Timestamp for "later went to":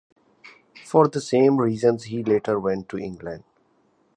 2.23-2.97